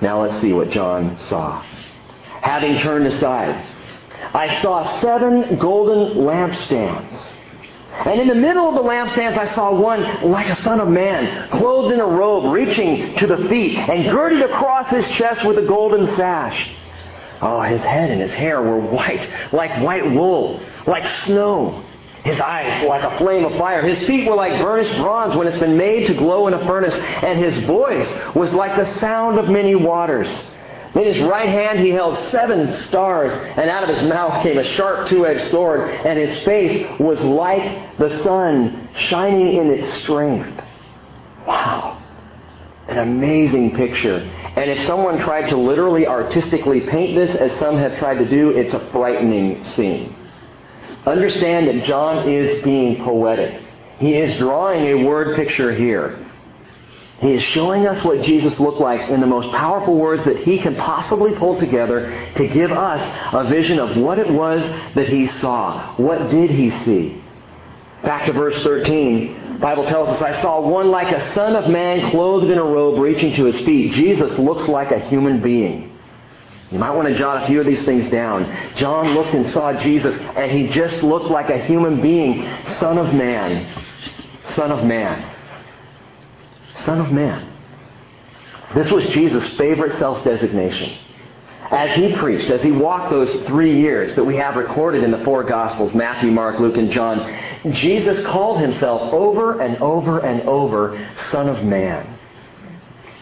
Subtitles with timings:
[0.00, 1.62] Now let's see what John saw.
[2.42, 3.66] Having turned aside,
[4.34, 7.26] I saw seven golden lampstands.
[8.06, 11.50] And in the middle of the lampstands, I saw one like a son of man,
[11.50, 15.66] clothed in a robe reaching to the feet, and girded across his chest with a
[15.66, 16.70] golden sash.
[17.42, 21.84] Oh, his head and his hair were white, like white wool, like snow.
[22.24, 23.86] His eyes were like a flame of fire.
[23.86, 26.94] His feet were like burnished bronze when it's been made to glow in a furnace.
[26.94, 30.28] And his voice was like the sound of many waters.
[30.94, 34.64] In his right hand he held seven stars, and out of his mouth came a
[34.64, 40.62] sharp two-edged sword, and his face was like the sun shining in its strength.
[41.46, 42.02] Wow.
[42.88, 44.16] An amazing picture.
[44.16, 48.50] And if someone tried to literally artistically paint this, as some have tried to do,
[48.50, 50.16] it's a frightening scene.
[51.06, 53.60] Understand that John is being poetic.
[53.98, 56.26] He is drawing a word picture here.
[57.20, 60.58] He is showing us what Jesus looked like in the most powerful words that he
[60.58, 64.62] can possibly pull together to give us a vision of what it was
[64.94, 65.94] that he saw.
[65.96, 67.22] What did he see?
[68.02, 72.10] Back to verse 13, Bible tells us, I saw one like a son of man
[72.10, 73.92] clothed in a robe reaching to his feet.
[73.92, 75.89] Jesus looks like a human being.
[76.70, 78.56] You might want to jot a few of these things down.
[78.76, 82.44] John looked and saw Jesus, and he just looked like a human being.
[82.78, 83.66] Son of man.
[84.54, 85.36] Son of man.
[86.76, 87.52] Son of man.
[88.74, 90.96] This was Jesus' favorite self-designation.
[91.72, 95.24] As he preached, as he walked those three years that we have recorded in the
[95.24, 97.36] four Gospels, Matthew, Mark, Luke, and John,
[97.72, 102.16] Jesus called himself over and over and over Son of Man.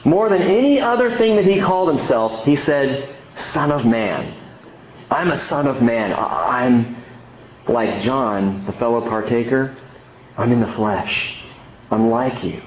[0.05, 3.17] More than any other thing that he called himself, he said,
[3.53, 4.34] Son of Man.
[5.11, 6.12] I'm a son of man.
[6.12, 6.97] I'm
[7.67, 9.77] like John, the fellow partaker.
[10.36, 11.42] I'm in the flesh.
[11.91, 12.62] I'm like you.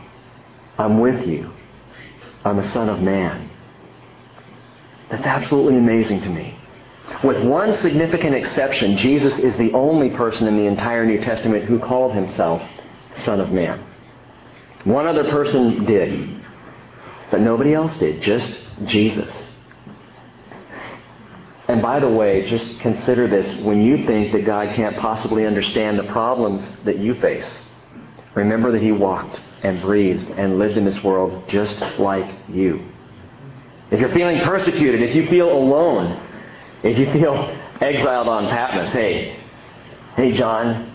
[0.78, 1.52] I'm with you.
[2.44, 3.50] I'm a son of man.
[5.10, 6.58] That's absolutely amazing to me.
[7.24, 11.78] With one significant exception, Jesus is the only person in the entire New Testament who
[11.78, 12.62] called himself
[13.16, 13.86] Son of Man.
[14.86, 16.44] One other person did,
[17.30, 19.51] but nobody else did, just Jesus.
[21.72, 25.98] And by the way, just consider this when you think that God can't possibly understand
[25.98, 27.66] the problems that you face.
[28.36, 32.86] Remember that He walked and breathed and lived in this world just like you.
[33.90, 36.22] If you're feeling persecuted, if you feel alone,
[36.84, 37.36] if you feel
[37.80, 39.40] exiled on Patmos, hey,
[40.18, 40.92] hey, John,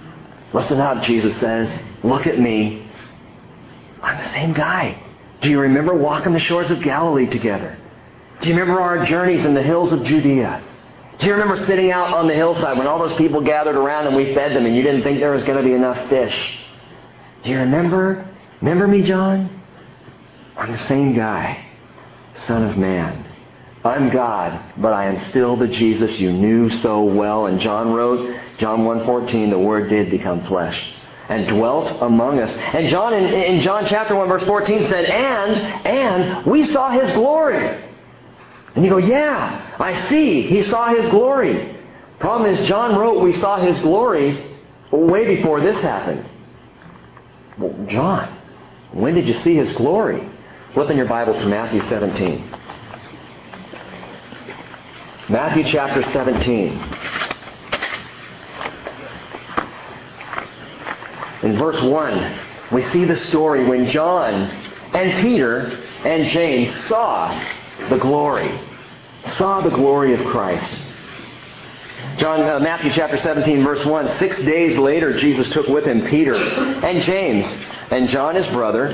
[0.52, 2.86] listen how Jesus says, look at me.
[4.02, 5.02] I'm the same guy.
[5.40, 7.78] Do you remember walking the shores of Galilee together?
[8.40, 10.62] Do you remember our journeys in the hills of Judea?
[11.18, 14.14] Do you remember sitting out on the hillside when all those people gathered around and
[14.14, 16.58] we fed them and you didn't think there was going to be enough fish?
[17.42, 18.28] Do you remember?
[18.60, 19.62] Remember me, John?
[20.56, 21.64] I'm the same guy,
[22.46, 23.24] Son of Man.
[23.84, 27.46] I'm God, but I am still the Jesus you knew so well.
[27.46, 30.92] And John wrote, John 1.14, the Word did become flesh
[31.28, 32.54] and dwelt among us.
[32.56, 37.12] And John in, in John chapter 1 verse 14 said, and, and we saw His
[37.14, 37.84] glory.
[38.76, 40.42] And you go, yeah, I see.
[40.42, 41.76] He saw His glory.
[42.18, 44.54] Problem is, John wrote we saw His glory
[44.90, 46.28] way before this happened.
[47.58, 48.38] Well, John,
[48.92, 50.28] when did you see His glory?
[50.74, 52.50] Flip in your Bible to Matthew 17.
[55.30, 56.72] Matthew chapter 17.
[61.42, 62.40] In verse 1,
[62.72, 64.34] we see the story when John
[64.94, 67.42] and Peter and James saw
[67.88, 68.58] the glory,
[69.32, 70.70] saw the glory of Christ.
[72.18, 74.16] John, uh, Matthew chapter 17, verse 1.
[74.16, 77.46] Six days later, Jesus took with him Peter and James
[77.90, 78.88] and John his brother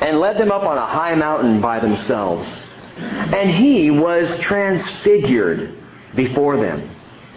[0.00, 2.46] and led them up on a high mountain by themselves.
[2.98, 5.78] And he was transfigured
[6.14, 6.90] before them.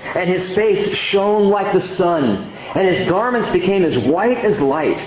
[0.03, 4.99] And his face shone like the sun, and his garments became as white as light.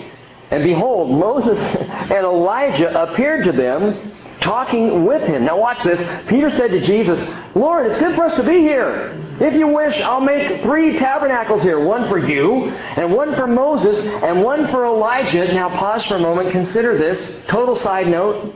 [0.51, 1.59] And behold, Moses
[1.89, 4.13] and Elijah appeared to them,
[4.45, 5.45] talking with him.
[5.45, 5.99] Now watch this.
[6.29, 7.19] Peter said to Jesus,
[7.57, 9.21] Lord, it's good for us to be here.
[9.41, 11.85] If you wish, I'll make three tabernacles here.
[11.85, 15.53] One for you, and one for Moses, and one for Elijah.
[15.53, 16.51] Now pause for a moment.
[16.51, 17.45] Consider this.
[17.49, 18.55] Total side note.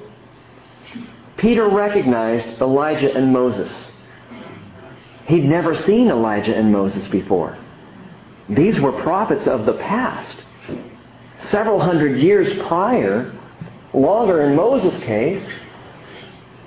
[1.37, 3.93] Peter recognized Elijah and Moses.
[5.27, 7.57] He'd never seen Elijah and Moses before.
[8.49, 10.43] These were prophets of the past.
[11.39, 13.37] Several hundred years prior,
[13.93, 15.47] longer in Moses' case.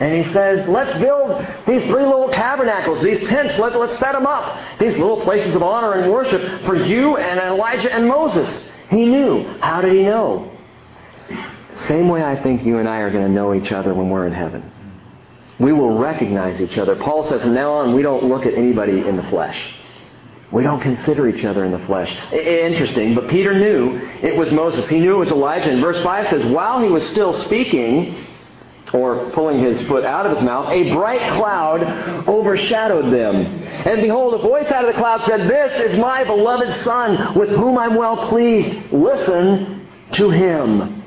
[0.01, 4.25] And he says, let's build these three little tabernacles, these tents, let, let's set them
[4.25, 4.59] up.
[4.79, 8.67] These little places of honor and worship for you and Elijah and Moses.
[8.89, 9.43] He knew.
[9.59, 10.51] How did he know?
[11.87, 14.25] Same way I think you and I are going to know each other when we're
[14.25, 14.71] in heaven.
[15.59, 16.95] we will recognize each other.
[16.95, 19.75] Paul says from now on, we don't look at anybody in the flesh.
[20.51, 22.11] We don't consider each other in the flesh.
[22.33, 24.89] Interesting, but Peter knew it was Moses.
[24.89, 25.69] He knew it was Elijah.
[25.69, 28.27] And verse 5 says, while he was still speaking,
[28.93, 31.83] or pulling his foot out of his mouth, a bright cloud
[32.27, 33.35] overshadowed them.
[33.35, 37.49] And behold, a voice out of the cloud said, This is my beloved Son, with
[37.49, 38.91] whom I'm well pleased.
[38.91, 41.03] Listen to him.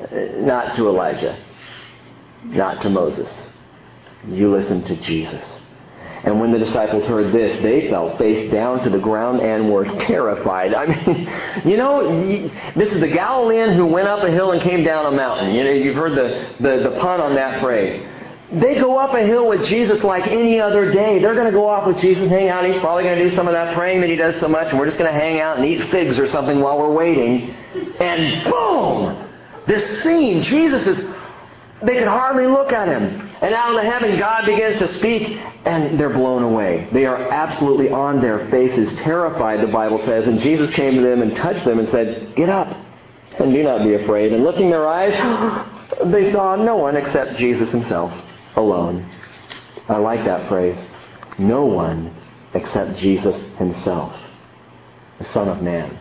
[0.00, 1.42] Uh, not to Elijah.
[2.44, 3.52] Not to Moses.
[4.28, 5.44] You listen to Jesus.
[6.24, 9.84] And when the disciples heard this, they fell face down to the ground and were
[9.84, 10.72] terrified.
[10.72, 11.30] I mean,
[11.70, 12.18] you know,
[12.74, 15.54] this is the Galilean who went up a hill and came down a mountain.
[15.54, 18.02] You know, you've heard the, the, the pun on that phrase.
[18.52, 21.18] They go up a hill with Jesus like any other day.
[21.18, 22.64] They're going to go off with Jesus, hang out.
[22.64, 24.78] He's probably going to do some of that praying that he does so much, and
[24.78, 27.50] we're just going to hang out and eat figs or something while we're waiting.
[27.98, 29.28] And boom!
[29.66, 30.98] This scene, Jesus is,
[31.82, 33.23] they could hardly look at him.
[33.44, 36.88] And out of the heaven, God begins to speak, and they're blown away.
[36.94, 40.26] They are absolutely on their faces, terrified, the Bible says.
[40.26, 42.74] And Jesus came to them and touched them and said, Get up,
[43.38, 44.32] and do not be afraid.
[44.32, 45.12] And lifting their eyes,
[46.06, 48.18] they saw no one except Jesus himself
[48.56, 49.06] alone.
[49.90, 50.78] I like that phrase.
[51.36, 52.16] No one
[52.54, 54.18] except Jesus himself,
[55.18, 55.98] the Son of Man.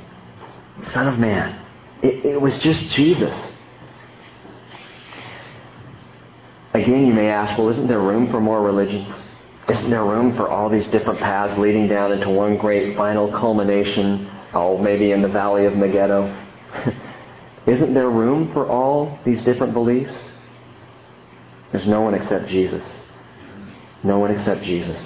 [0.92, 1.60] Son of Man.
[2.02, 3.36] It, it was just Jesus.
[6.84, 9.08] Again, you may ask, well, isn't there room for more religions?
[9.70, 14.30] Isn't there room for all these different paths leading down into one great final culmination,
[14.54, 16.46] oh, maybe in the valley of Megiddo?
[17.68, 20.14] Isn't there room for all these different beliefs?
[21.72, 22.84] There's no one except Jesus.
[24.04, 25.02] No one except Jesus.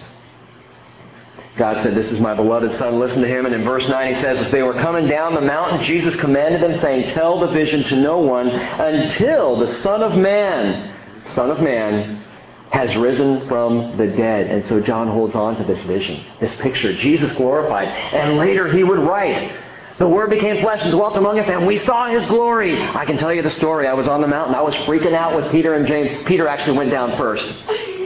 [1.57, 3.45] God said, This is my beloved Son, listen to him.
[3.45, 6.59] And in verse 9 he says, As they were coming down the mountain, Jesus commanded
[6.59, 10.95] them, saying, Tell the vision to no one until the Son of Man
[11.33, 12.24] Son of Man,
[12.71, 14.47] has risen from the dead.
[14.47, 16.94] And so John holds on to this vision, this picture.
[16.94, 17.88] Jesus glorified.
[17.88, 19.51] And later he would write,
[19.97, 22.79] the Word became flesh and dwelt among us, and we saw His glory.
[22.79, 23.88] I can tell you the story.
[23.88, 24.53] I was on the mountain.
[24.53, 26.27] I was freaking out with Peter and James.
[26.27, 27.45] Peter actually went down first.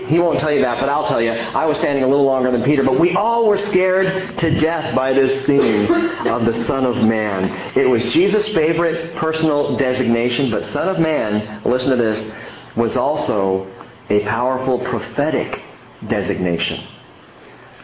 [0.07, 1.31] He won't tell you that, but I'll tell you.
[1.31, 4.95] I was standing a little longer than Peter, but we all were scared to death
[4.95, 5.91] by this scene
[6.27, 7.77] of the Son of Man.
[7.77, 12.21] It was Jesus' favorite personal designation, but Son of Man, listen to this,
[12.75, 13.71] was also
[14.09, 15.61] a powerful prophetic
[16.07, 16.87] designation.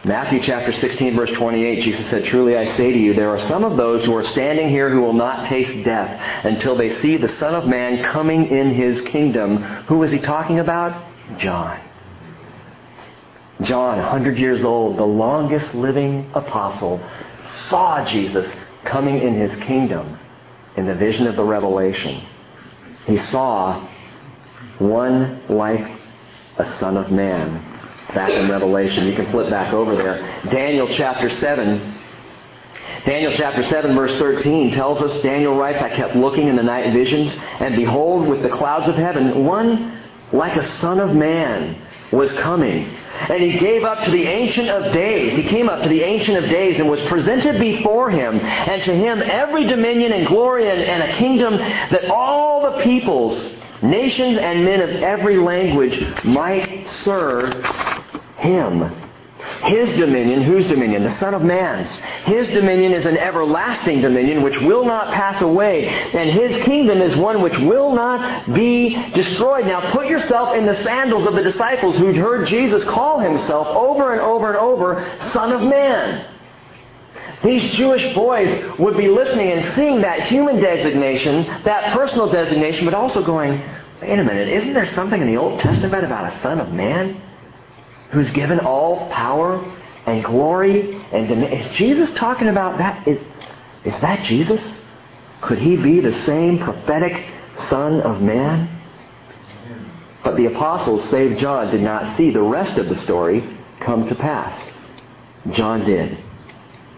[0.04, 3.64] Matthew chapter 16 verse 28, Jesus said, Truly I say to you, there are some
[3.64, 7.28] of those who are standing here who will not taste death until they see the
[7.28, 9.56] Son of Man coming in his kingdom.
[9.88, 11.04] Who was he talking about?
[11.38, 11.80] John.
[13.62, 17.04] John, 100 years old, the longest living apostle,
[17.68, 18.48] saw Jesus
[18.84, 20.16] coming in his kingdom
[20.76, 22.22] in the vision of the revelation.
[23.04, 23.84] He saw
[24.78, 25.98] one like
[26.58, 27.64] a son of man.
[28.14, 29.06] Back in Revelation.
[29.06, 30.42] You can flip back over there.
[30.50, 31.94] Daniel chapter 7.
[33.04, 36.92] Daniel chapter 7 verse 13 tells us, Daniel writes, I kept looking in the night
[36.92, 40.00] visions, and behold, with the clouds of heaven, one
[40.32, 41.80] like a son of man
[42.10, 42.84] was coming.
[43.28, 45.32] And he gave up to the Ancient of Days.
[45.34, 48.38] He came up to the Ancient of Days and was presented before him.
[48.40, 53.57] And to him every dominion and glory and, and a kingdom that all the peoples
[53.82, 57.64] Nations and men of every language might serve
[58.36, 59.04] him.
[59.64, 61.02] His dominion, whose dominion?
[61.02, 61.88] The Son of Man's.
[62.24, 65.88] His dominion is an everlasting dominion which will not pass away.
[65.88, 69.66] And his kingdom is one which will not be destroyed.
[69.66, 74.12] Now put yourself in the sandals of the disciples who'd heard Jesus call himself over
[74.12, 76.24] and over and over, Son of Man.
[77.44, 82.94] These Jewish boys would be listening and seeing that human designation, that personal designation, but
[82.94, 83.62] also going,
[84.02, 87.20] wait a minute, isn't there something in the Old Testament about a Son of Man
[88.10, 89.58] who's given all power
[90.06, 91.30] and glory and?
[91.44, 93.06] Is Jesus talking about that?
[93.06, 93.20] Is,
[93.84, 94.62] is that Jesus?
[95.40, 97.24] Could he be the same prophetic
[97.68, 98.68] Son of Man?
[100.24, 104.14] But the apostles, save John, did not see the rest of the story come to
[104.16, 104.60] pass.
[105.52, 106.18] John did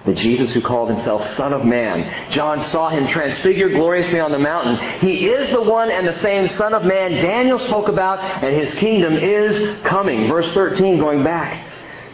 [0.07, 2.31] the Jesus who called himself Son of Man.
[2.31, 4.77] John saw him transfigured gloriously on the mountain.
[5.01, 8.75] He is the one and the same Son of Man Daniel spoke about, and his
[8.77, 10.29] kingdom is coming.
[10.29, 11.67] Verse 13, going back,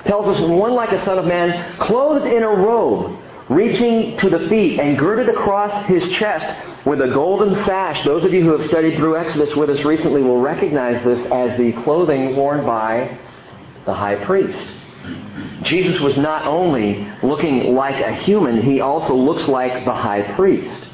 [0.04, 4.48] tells us one like a Son of Man, clothed in a robe, reaching to the
[4.48, 8.04] feet, and girded across his chest with a golden sash.
[8.04, 11.56] Those of you who have studied through Exodus with us recently will recognize this as
[11.56, 13.16] the clothing worn by
[13.84, 14.75] the high priest.
[15.62, 20.86] Jesus was not only looking like a human, he also looks like the high priest.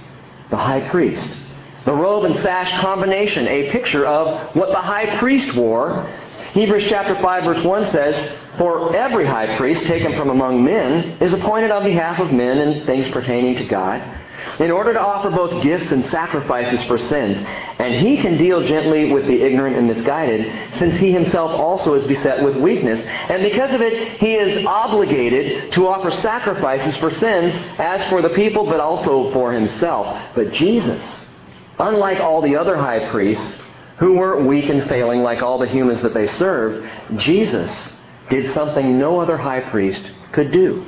[0.50, 1.38] The high priest.
[1.84, 6.08] The robe and sash combination, a picture of what the high priest wore.
[6.52, 11.32] Hebrews chapter 5 verse 1 says, For every high priest taken from among men is
[11.32, 14.00] appointed on behalf of men in things pertaining to God,
[14.58, 17.38] in order to offer both gifts and sacrifices for sins.
[17.78, 22.06] And he can deal gently with the ignorant and misguided, since he himself also is
[22.06, 23.00] beset with weakness.
[23.00, 28.30] And because of it, he is obligated to offer sacrifices for sins, as for the
[28.30, 30.34] people, but also for himself.
[30.34, 31.04] But Jesus,
[31.78, 33.60] unlike all the other high priests,
[33.98, 37.92] who were weak and failing like all the humans that they served, Jesus
[38.30, 40.84] did something no other high priest could do.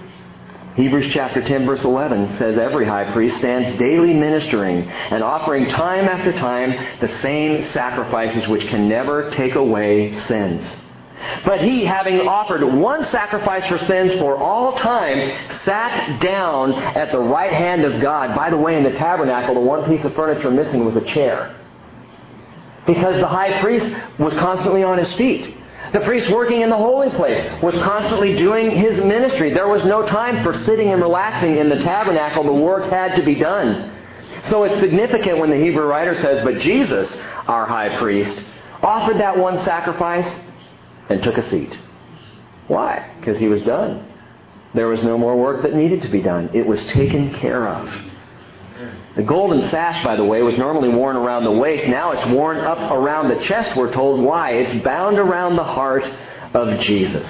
[0.76, 6.06] Hebrews chapter 10 verse 11 says every high priest stands daily ministering and offering time
[6.06, 10.64] after time the same sacrifices which can never take away sins.
[11.44, 17.18] But he, having offered one sacrifice for sins for all time, sat down at the
[17.18, 18.34] right hand of God.
[18.34, 21.54] By the way, in the tabernacle, the one piece of furniture missing was a chair.
[22.86, 25.56] Because the high priest was constantly on his feet.
[25.94, 29.54] The priest working in the holy place was constantly doing his ministry.
[29.54, 32.42] There was no time for sitting and relaxing in the tabernacle.
[32.42, 33.92] The work had to be done.
[34.46, 38.44] So it's significant when the Hebrew writer says, But Jesus, our high priest,
[38.82, 40.28] offered that one sacrifice
[41.10, 41.78] and took a seat.
[42.66, 43.14] Why?
[43.20, 44.04] Because he was done.
[44.74, 46.50] There was no more work that needed to be done.
[46.54, 47.88] It was taken care of.
[49.14, 51.86] The golden sash, by the way, was normally worn around the waist.
[51.86, 54.20] Now it's worn up around the chest, we're told.
[54.20, 54.52] Why?
[54.52, 56.04] It's bound around the heart
[56.54, 57.28] of Jesus.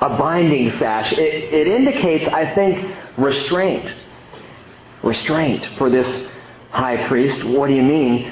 [0.00, 1.12] A binding sash.
[1.12, 3.94] It, it indicates, I think, restraint.
[5.02, 6.30] Restraint for this
[6.70, 7.42] high priest.
[7.44, 8.30] What do you mean?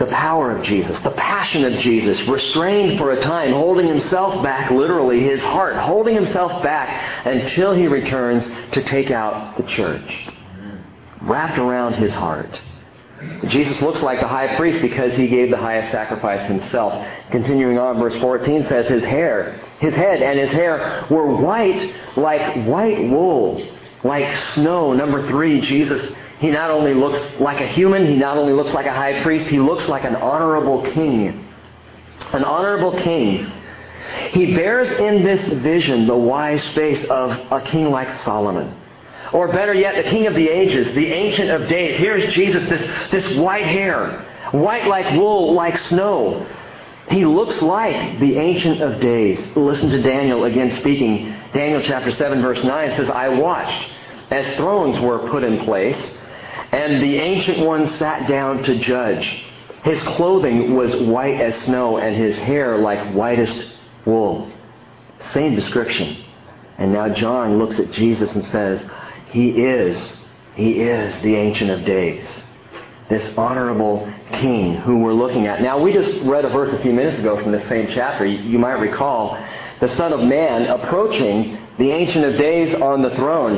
[0.00, 4.70] The power of Jesus, the passion of Jesus, restrained for a time, holding himself back,
[4.70, 10.30] literally, his heart, holding himself back until he returns to take out the church
[11.22, 12.60] wrapped around his heart.
[13.46, 17.06] Jesus looks like the high priest because he gave the highest sacrifice himself.
[17.30, 22.66] Continuing on, verse 14 says, His hair, his head and his hair were white like
[22.66, 23.66] white wool,
[24.04, 24.94] like snow.
[24.94, 28.86] Number three, Jesus, he not only looks like a human, he not only looks like
[28.86, 31.46] a high priest, he looks like an honorable king.
[32.32, 33.52] An honorable king.
[34.30, 38.79] He bears in this vision the wise face of a king like Solomon.
[39.32, 41.98] Or better yet, the King of the Ages, the Ancient of Days.
[41.98, 46.46] Here's Jesus, this, this white hair, white like wool, like snow.
[47.10, 49.44] He looks like the Ancient of Days.
[49.56, 51.34] Listen to Daniel again speaking.
[51.52, 53.90] Daniel chapter 7 verse 9 says, I watched
[54.30, 56.16] as thrones were put in place,
[56.72, 59.44] and the Ancient One sat down to judge.
[59.82, 64.50] His clothing was white as snow, and his hair like whitest wool.
[65.32, 66.24] Same description.
[66.78, 68.84] And now John looks at Jesus and says,
[69.30, 72.44] he is, he is the Ancient of Days.
[73.08, 75.60] This honorable king who we're looking at.
[75.60, 78.24] Now, we just read a verse a few minutes ago from the same chapter.
[78.24, 79.36] You might recall
[79.80, 83.56] the Son of Man approaching the Ancient of Days on the throne.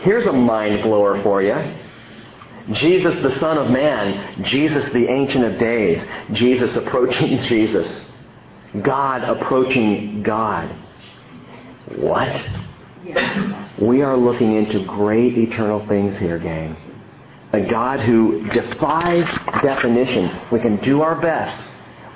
[0.00, 1.74] Here's a mind blower for you.
[2.72, 4.44] Jesus, the Son of Man.
[4.44, 6.04] Jesus, the Ancient of Days.
[6.32, 8.04] Jesus approaching Jesus.
[8.82, 10.68] God approaching God.
[11.96, 12.48] What?
[13.78, 16.76] We are looking into great eternal things here, gang.
[17.52, 19.24] A God who defies
[19.62, 20.36] definition.
[20.50, 21.62] We can do our best.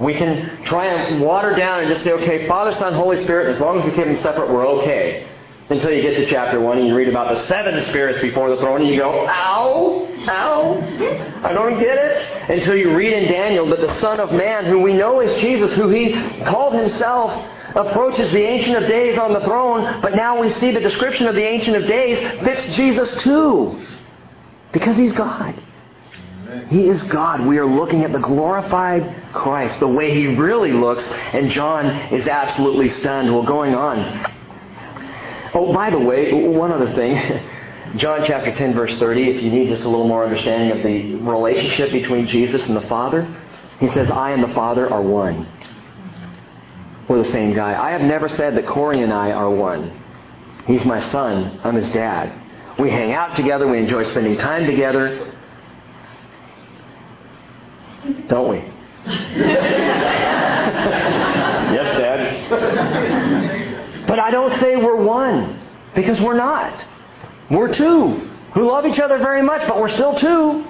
[0.00, 3.60] We can try and water down and just say, okay, Father, Son, Holy Spirit, as
[3.60, 5.28] long as we keep them separate, we're okay.
[5.70, 8.56] Until you get to chapter 1 and you read about the seven spirits before the
[8.56, 12.50] throne and you go, ow, ow, I don't get it.
[12.50, 15.72] Until you read in Daniel that the Son of Man, who we know is Jesus,
[15.74, 16.12] who he
[16.44, 17.32] called himself
[17.74, 21.34] approaches the Ancient of Days on the throne, but now we see the description of
[21.34, 23.84] the Ancient of Days fits Jesus too.
[24.72, 25.62] Because he's God.
[26.68, 27.46] He is God.
[27.46, 32.26] We are looking at the glorified Christ, the way he really looks, and John is
[32.26, 33.32] absolutely stunned.
[33.32, 34.32] Well, going on.
[35.54, 37.48] Oh, by the way, one other thing.
[37.96, 41.16] John chapter 10, verse 30, if you need just a little more understanding of the
[41.16, 43.26] relationship between Jesus and the Father,
[43.80, 45.46] he says, I and the Father are one.
[47.09, 47.80] We're the same guy.
[47.80, 49.92] I have never said that Corey and I are one.
[50.66, 51.61] He's my son.
[51.64, 52.32] I'm his dad.
[52.78, 53.68] We hang out together.
[53.68, 55.32] We enjoy spending time together.
[58.28, 58.59] Don't we?
[61.76, 64.06] yes, Dad.
[64.06, 65.61] But I don't say we're one
[65.94, 66.85] because we're not.
[67.50, 70.64] We're two who love each other very much, but we're still two.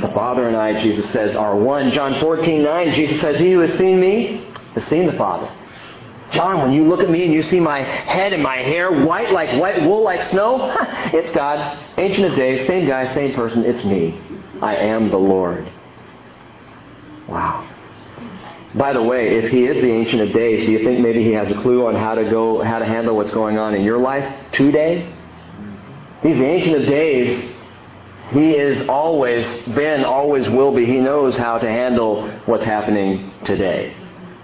[0.00, 1.90] The Father and I, Jesus says, are one.
[1.90, 5.50] John 14, 9, Jesus says, He who has seen me has seen the Father.
[6.32, 9.32] John, when you look at me and you see my head and my hair white
[9.32, 10.74] like white wool like snow,
[11.12, 11.78] it's God.
[11.98, 13.64] Ancient of days, same guy, same person.
[13.64, 14.18] It's me.
[14.62, 15.70] I am the Lord.
[17.28, 17.68] Wow.
[18.74, 21.32] By the way, if he is the Ancient of Days, do you think maybe he
[21.32, 23.98] has a clue on how to go, how to handle what's going on in your
[23.98, 25.14] life today?
[26.22, 27.52] He's the Ancient of Days.
[28.30, 30.86] He is always been, always will be.
[30.86, 33.94] He knows how to handle what's happening today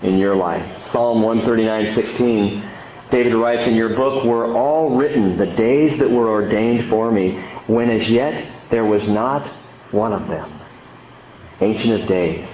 [0.03, 0.65] in your life.
[0.91, 2.63] Psalm 139:16.
[3.11, 7.39] David writes, "In your book were all written the days that were ordained for me,
[7.67, 9.43] when as yet there was not
[9.91, 10.51] one of them."
[11.61, 12.47] Ancient of Days.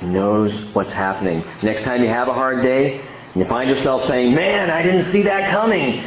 [0.00, 1.42] Knows what's happening.
[1.62, 3.00] Next time you have a hard day
[3.34, 6.04] and you find yourself saying, Man, I didn't see that coming,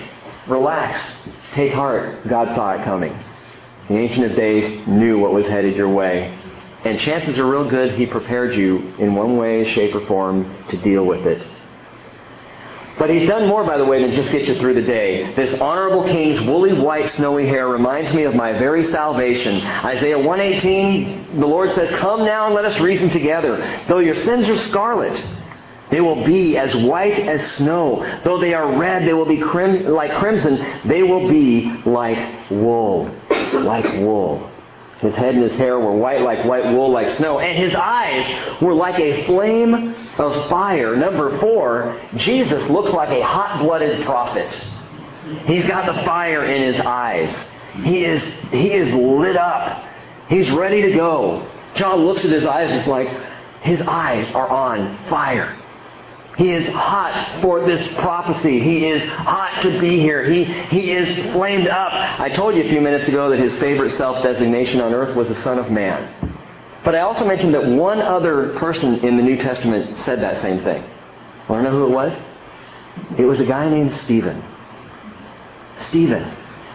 [0.48, 1.00] relax.
[1.54, 2.28] Take heart.
[2.28, 3.18] God saw it coming.
[3.88, 6.38] The Ancient of Days knew what was headed your way.
[6.84, 10.78] And chances are real good he prepared you in one way, shape, or form to
[10.78, 11.46] deal with it.
[12.98, 15.34] But he's done more, by the way, than just get you through the day.
[15.34, 19.62] This honorable king's woolly white snowy hair reminds me of my very salvation.
[19.62, 23.58] Isaiah 118, the Lord says, Come now and let us reason together.
[23.88, 25.24] Though your sins are scarlet,
[25.90, 28.04] they will be as white as snow.
[28.24, 30.64] Though they are red, they will be crim- like crimson.
[30.86, 33.10] They will be like wool.
[33.54, 34.51] Like wool.
[35.02, 37.40] His head and his hair were white like white wool, like snow.
[37.40, 40.96] And his eyes were like a flame of fire.
[40.96, 44.54] Number four, Jesus looks like a hot-blooded prophet.
[45.46, 47.36] He's got the fire in his eyes.
[47.84, 49.86] He is, he is lit up.
[50.30, 51.50] He's ready to go.
[51.74, 53.08] John looks at his eyes and it's like,
[53.62, 55.58] his eyes are on fire.
[56.42, 58.60] He is hot for this prophecy.
[58.60, 60.24] He is hot to be here.
[60.24, 61.94] He, he is flamed up.
[62.20, 65.36] I told you a few minutes ago that his favorite self-designation on earth was the
[65.44, 66.36] Son of Man.
[66.84, 70.64] But I also mentioned that one other person in the New Testament said that same
[70.64, 70.84] thing.
[71.48, 72.20] Want to know who it was?
[73.20, 74.44] It was a guy named Stephen.
[75.78, 76.24] Stephen.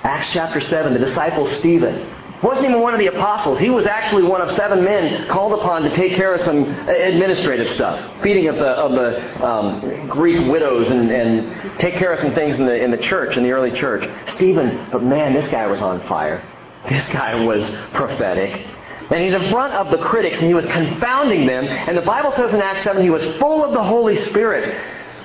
[0.05, 3.59] Acts chapter 7, the disciple Stephen wasn't even one of the apostles.
[3.59, 7.71] He was actually one of seven men called upon to take care of some administrative
[7.71, 12.35] stuff, feeding of the, of the um, Greek widows and, and take care of some
[12.35, 14.09] things in the, in the church, in the early church.
[14.29, 16.43] Stephen, but man, this guy was on fire.
[16.89, 18.67] This guy was prophetic.
[19.11, 21.65] And he's in front of the critics and he was confounding them.
[21.65, 24.77] And the Bible says in Acts 7 he was full of the Holy Spirit.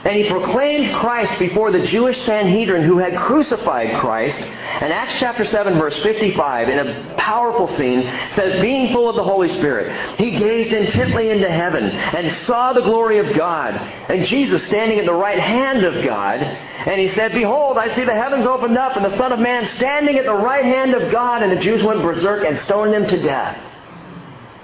[0.04, 4.40] And he proclaimed Christ before the Jewish Sanhedrin who had crucified Christ.
[4.40, 8.02] And Acts chapter 7 verse 55 in a powerful scene
[8.34, 12.82] says, being full of the Holy Spirit, he gazed intently into heaven and saw the
[12.82, 16.40] glory of God and Jesus standing at the right hand of God.
[16.42, 19.68] And he said, behold, I see the heavens opened up and the Son of Man
[19.68, 21.44] standing at the right hand of God.
[21.44, 23.56] And the Jews went berserk and stoned him to death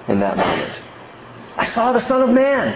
[0.07, 0.73] in that moment.
[1.57, 2.73] I saw the Son of Man.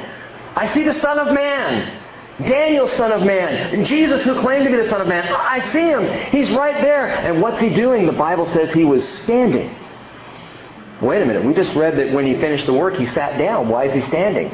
[0.55, 2.00] I see the Son of Man.
[2.39, 3.83] Daniel, Son of Man.
[3.85, 5.27] Jesus, who claimed to be the Son of Man.
[5.27, 6.31] I see him.
[6.31, 7.07] He's right there.
[7.07, 8.05] And what's he doing?
[8.05, 9.75] The Bible says he was standing.
[11.01, 11.43] Wait a minute.
[11.43, 13.69] We just read that when he finished the work, he sat down.
[13.69, 14.49] Why is he standing?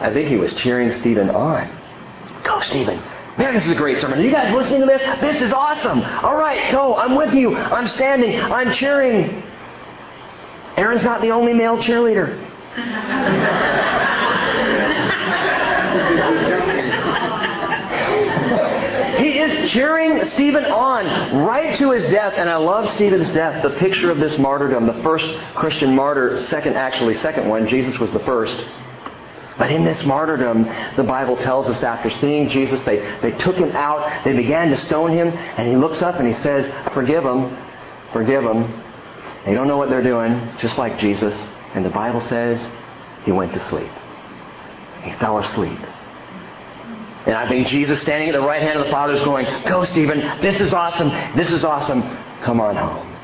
[0.00, 1.70] I think he was cheering Stephen on.
[2.42, 3.00] Go, Stephen.
[3.38, 4.18] Man, this is a great sermon.
[4.18, 5.00] Are you guys listening to this?
[5.20, 6.00] This is awesome.
[6.24, 6.96] All right, go.
[6.96, 7.56] I'm with you.
[7.56, 8.40] I'm standing.
[8.40, 9.42] I'm cheering.
[10.76, 12.40] Aaron's not the only male cheerleader.
[19.22, 23.78] he is cheering Stephen on right to his death, and I love Stephen's death, the
[23.78, 27.68] picture of this martyrdom, the first Christian martyr, second, actually, second one.
[27.68, 28.66] Jesus was the first.
[29.56, 30.64] But in this martyrdom,
[30.96, 34.76] the Bible tells us after seeing Jesus, they, they took him out, they began to
[34.76, 37.56] stone him, and he looks up and he says, Forgive them,
[38.12, 38.82] forgive them.
[39.46, 41.36] They don't know what they're doing, just like Jesus.
[41.74, 42.68] And the Bible says
[43.24, 43.90] he went to sleep.
[45.04, 45.78] He fell asleep.
[47.26, 49.84] And I think Jesus standing at the right hand of the Father is going, Go,
[49.84, 50.20] Stephen.
[50.42, 51.08] This is awesome.
[51.36, 52.02] This is awesome.
[52.42, 53.16] Come on home.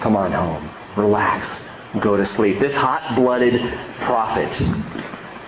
[0.00, 0.70] Come on home.
[0.96, 1.60] Relax.
[2.00, 2.60] Go to sleep.
[2.60, 3.60] This hot blooded
[4.02, 4.52] prophet.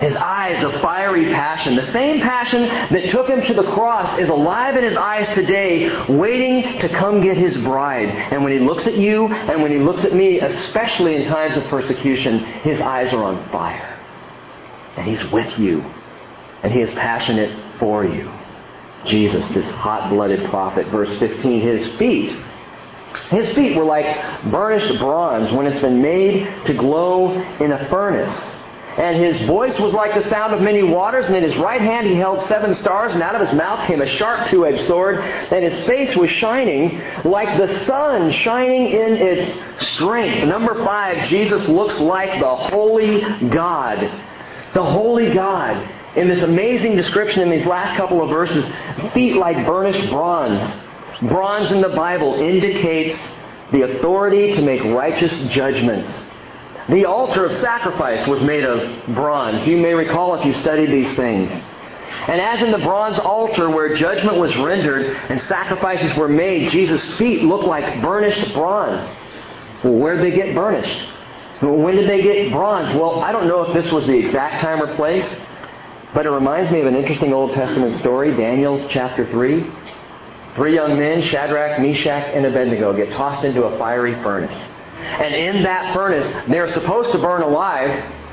[0.00, 4.30] His eyes of fiery passion, the same passion that took him to the cross, is
[4.30, 8.08] alive in his eyes today, waiting to come get his bride.
[8.08, 11.56] And when he looks at you and when he looks at me, especially in times
[11.56, 13.99] of persecution, his eyes are on fire.
[15.00, 15.80] And he's with you.
[16.62, 18.30] And he is passionate for you.
[19.06, 20.88] Jesus, this hot-blooded prophet.
[20.88, 22.36] Verse 15, his feet.
[23.30, 28.38] His feet were like burnished bronze when it's been made to glow in a furnace.
[28.98, 32.06] And his voice was like the sound of many waters, and in his right hand
[32.06, 35.64] he held seven stars, and out of his mouth came a sharp two-edged sword, and
[35.64, 40.46] his face was shining like the sun shining in its strength.
[40.46, 44.26] Number five, Jesus looks like the holy God.
[44.74, 45.88] The holy God.
[46.16, 48.64] In this amazing description in these last couple of verses,
[49.12, 50.60] feet like burnished bronze.
[51.22, 53.18] Bronze in the Bible indicates
[53.72, 56.10] the authority to make righteous judgments
[56.88, 59.66] The altar of sacrifice was made of bronze.
[59.66, 61.52] You may recall if you studied these things.
[61.52, 67.14] And as in the bronze altar where judgment was rendered and sacrifices were made, Jesus'
[67.14, 69.08] feet looked like burnished bronze.
[69.84, 70.98] Well, where did they get burnished?
[71.60, 72.94] When did they get bronze?
[72.96, 75.28] Well, I don't know if this was the exact time or place,
[76.14, 79.70] but it reminds me of an interesting Old Testament story, Daniel chapter 3.
[80.56, 84.58] Three young men, Shadrach, Meshach, and Abednego, get tossed into a fiery furnace.
[84.98, 87.90] And in that furnace, they're supposed to burn alive.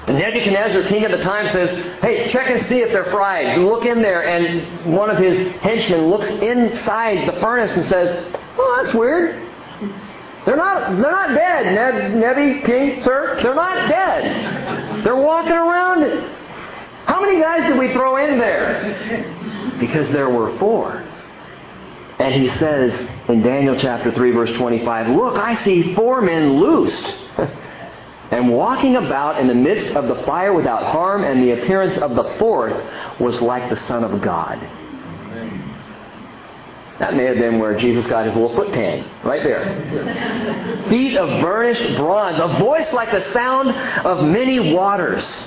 [0.07, 3.59] And Nebuchadnezzar, king at the time, says, Hey, check and see if they're fried.
[3.59, 4.25] Look in there.
[4.27, 9.46] And one of his henchmen looks inside the furnace and says, Oh, that's weird.
[10.47, 13.37] They're not, they're not dead, Neb, Nebi, king, sir.
[13.43, 15.03] They're not dead.
[15.03, 16.03] They're walking around.
[17.05, 19.75] How many guys did we throw in there?
[19.77, 21.03] Because there were four.
[22.19, 22.93] And he says
[23.27, 27.17] in Daniel chapter 3 verse 25, Look, I see four men loosed
[28.31, 32.15] and walking about in the midst of the fire without harm, and the appearance of
[32.15, 34.65] the fourth was like the Son of God.
[36.99, 40.85] That may have been where Jesus got his little foot tan, right there.
[40.89, 45.45] Feet of burnished bronze, a voice like the sound of many waters.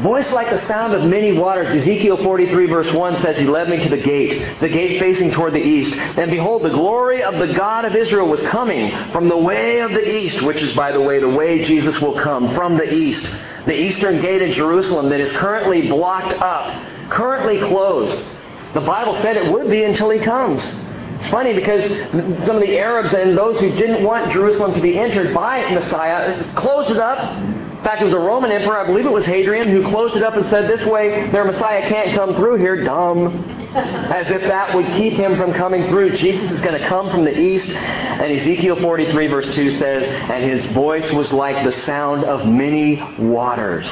[0.00, 1.68] Voice like the sound of many waters.
[1.68, 5.54] Ezekiel 43 verse 1 says, He led me to the gate, the gate facing toward
[5.54, 5.94] the east.
[5.94, 9.90] And behold, the glory of the God of Israel was coming from the way of
[9.92, 13.26] the east, which is, by the way, the way Jesus will come, from the east.
[13.64, 18.22] The eastern gate in Jerusalem that is currently blocked up, currently closed.
[18.76, 20.62] The Bible said it would be until He comes.
[20.62, 21.82] It's funny because
[22.44, 26.52] some of the Arabs and those who didn't want Jerusalem to be entered by Messiah
[26.56, 27.38] closed it up.
[27.38, 30.22] In fact, it was a Roman emperor, I believe it was Hadrian, who closed it
[30.22, 32.84] up and said, This way their Messiah can't come through here.
[32.84, 33.28] Dumb.
[33.74, 36.10] As if that would keep him from coming through.
[36.16, 37.70] Jesus is going to come from the east.
[37.70, 43.02] And Ezekiel 43, verse 2 says, And his voice was like the sound of many
[43.18, 43.86] waters.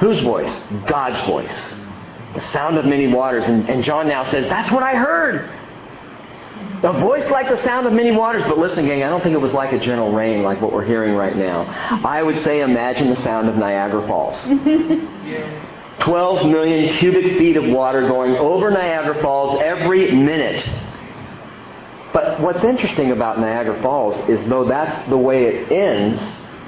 [0.00, 0.54] Whose voice?
[0.86, 1.79] God's voice.
[2.34, 3.44] The sound of many waters.
[3.46, 5.50] And, and John now says, That's what I heard.
[6.82, 8.42] A voice like the sound of many waters.
[8.44, 10.84] But listen, gang, I don't think it was like a gentle rain like what we're
[10.84, 11.62] hearing right now.
[12.04, 14.42] I would say imagine the sound of Niagara Falls.
[16.00, 20.66] 12 million cubic feet of water going over Niagara Falls every minute.
[22.14, 26.20] But what's interesting about Niagara Falls is though that's the way it ends,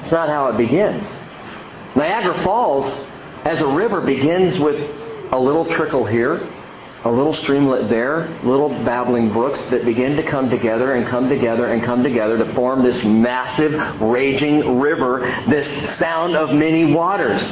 [0.02, 1.06] it's not how it begins.
[1.96, 2.84] Niagara Falls,
[3.44, 4.76] as a river, begins with
[5.32, 6.46] a little trickle here,
[7.04, 11.66] a little streamlet there, little babbling brooks that begin to come together and come together
[11.66, 15.66] and come together to form this massive, raging river, this
[15.98, 17.42] sound of many waters.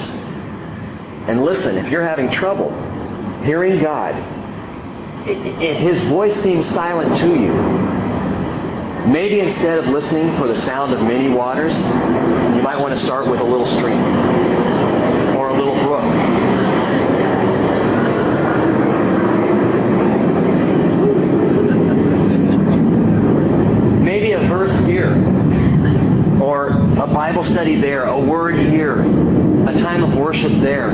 [1.26, 2.70] And listen, if you're having trouble
[3.44, 4.14] hearing God,
[5.26, 7.52] if His voice seems silent to you,
[9.10, 13.26] maybe instead of listening for the sound of many waters, you might want to start
[13.26, 14.00] with a little stream
[15.34, 16.50] or a little brook
[24.20, 25.14] maybe a verse here,
[26.42, 30.90] or a Bible study there, a word here, a time of worship there.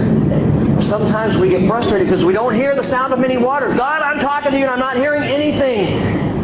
[0.89, 3.75] Sometimes we get frustrated because we don't hear the sound of many waters.
[3.77, 5.89] God, I'm talking to you and I'm not hearing anything.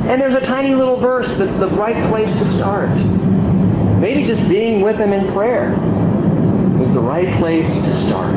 [0.08, 2.90] And there's a tiny little verse that's the right place to start.
[4.00, 5.72] Maybe just being with Him in prayer
[6.82, 8.34] is the right place to start.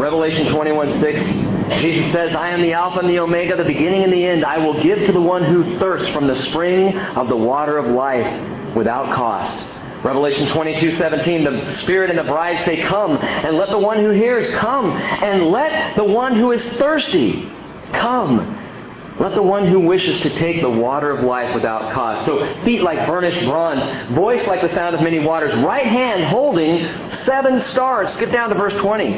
[0.00, 1.20] Revelation 21 6,
[1.82, 4.44] Jesus says, I am the Alpha and the Omega, the beginning and the end.
[4.44, 7.86] I will give to the one who thirsts from the spring of the water of
[7.88, 9.79] life without cost.
[10.02, 14.10] Revelation 22, 17, the Spirit and the bride say, Come, and let the one who
[14.10, 17.50] hears come, and let the one who is thirsty
[17.92, 18.56] come.
[19.18, 22.24] Let the one who wishes to take the water of life without cost.
[22.24, 23.82] So feet like burnished bronze,
[24.14, 26.86] voice like the sound of many waters, right hand holding
[27.24, 28.10] seven stars.
[28.14, 29.16] Skip down to verse 20.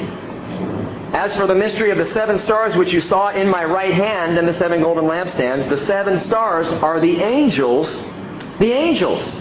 [1.14, 4.37] As for the mystery of the seven stars which you saw in my right hand
[4.37, 8.01] and the seven golden lampstands, the seven stars are the angels,
[8.59, 9.37] the angels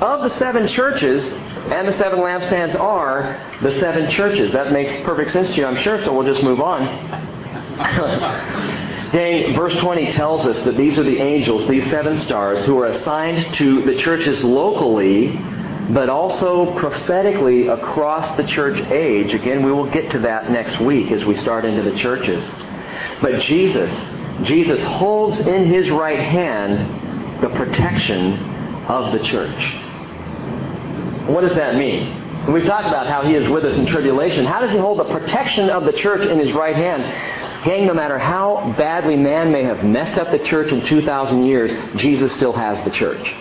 [0.00, 4.52] of the seven churches, and the seven lampstands are the seven churches.
[4.52, 6.84] That makes perfect sense to you, I'm sure, so we'll just move on.
[9.12, 12.86] Dang, verse 20 tells us that these are the angels, these seven stars, who are
[12.86, 15.38] assigned to the churches locally
[15.90, 19.32] but also prophetically across the church age.
[19.32, 22.44] Again, we will get to that next week as we start into the churches.
[23.22, 23.90] But Jesus,
[24.42, 28.34] Jesus holds in his right hand the protection
[28.86, 29.87] of the church.
[31.28, 32.52] What does that mean?
[32.52, 34.46] We've talked about how he is with us in tribulation.
[34.46, 37.02] How does he hold the protection of the church in his right hand?
[37.64, 42.00] Gang, no matter how badly man may have messed up the church in 2,000 years,
[42.00, 43.34] Jesus still has the church.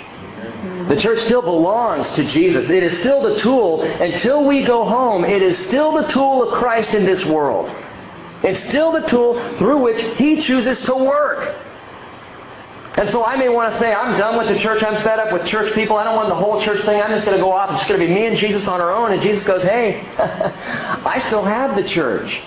[0.90, 2.70] The church still belongs to Jesus.
[2.70, 3.82] It is still the tool.
[3.82, 7.70] Until we go home, it is still the tool of Christ in this world.
[8.44, 11.67] It's still the tool through which He chooses to work.
[12.98, 14.82] And so I may want to say, I'm done with the church.
[14.82, 15.98] I'm fed up with church people.
[15.98, 17.00] I don't want the whole church thing.
[17.00, 17.80] I'm just going to go off.
[17.80, 19.12] It's going to be me and Jesus on our own.
[19.12, 22.42] And Jesus goes, hey, I still have the church.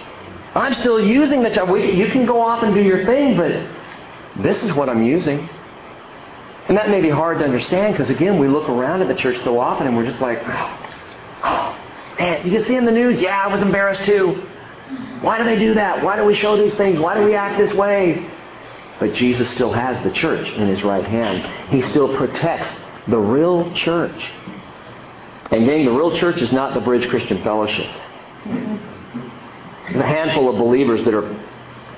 [0.57, 1.95] I'm still using the church.
[1.95, 3.65] You can go off and do your thing, but
[4.43, 5.49] this is what I'm using.
[6.67, 9.39] And that may be hard to understand because, again, we look around at the church
[9.43, 11.79] so often and we're just like, oh,
[12.19, 14.33] man, you can see in the news, yeah, I was embarrassed too.
[15.21, 16.03] Why do they do that?
[16.03, 16.99] Why do we show these things?
[16.99, 18.29] Why do we act this way?
[19.01, 21.71] But Jesus still has the church in his right hand.
[21.71, 22.69] He still protects
[23.09, 24.31] the real church.
[25.51, 27.87] And gang, the real church is not the Bridge Christian Fellowship.
[28.45, 31.35] There's a handful of believers that are,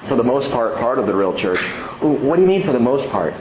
[0.08, 1.60] for the most part, part of the real church.
[2.00, 3.34] What do you mean for the most part?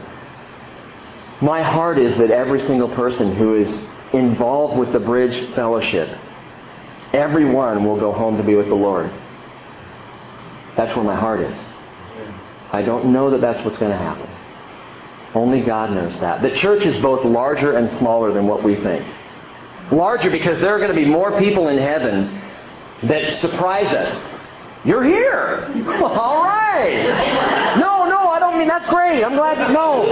[1.42, 3.70] My heart is that every single person who is
[4.14, 6.10] involved with the Bridge Fellowship,
[7.14, 9.10] everyone will go home to be with the Lord.
[10.76, 11.71] That's where my heart is.
[12.72, 14.30] I don't know that that's what's going to happen.
[15.34, 16.42] Only God knows that.
[16.42, 19.06] The church is both larger and smaller than what we think.
[19.92, 22.42] Larger because there are going to be more people in heaven
[23.04, 24.38] that surprise us.
[24.84, 25.72] You're here.
[26.04, 27.78] All right.
[27.78, 29.24] No, no, I don't mean that's great.
[29.24, 30.04] I'm glad you know.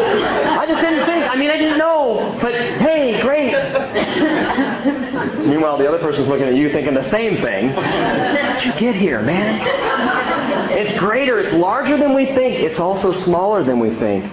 [0.59, 1.29] I just didn't think.
[1.29, 2.37] I mean, I didn't know.
[2.41, 3.53] But hey, great.
[5.47, 7.69] Meanwhile, the other person's looking at you thinking the same thing.
[7.69, 10.48] How did you get here, man?
[10.79, 11.39] It's greater.
[11.39, 12.59] It's larger than we think.
[12.59, 14.31] It's also smaller than we think.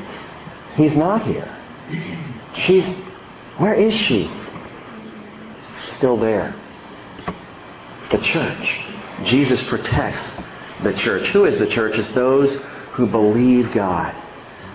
[0.76, 1.52] He's not here.
[2.54, 2.84] She's.
[3.58, 4.30] Where is she?
[5.96, 6.54] Still there.
[8.12, 8.80] The church.
[9.24, 10.36] Jesus protects
[10.82, 11.28] the church.
[11.28, 11.98] Who is the church?
[11.98, 12.54] It's those
[12.92, 14.14] who believe God.